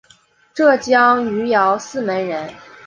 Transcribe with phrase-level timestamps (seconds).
[0.55, 2.51] 浙江余姚泗门人。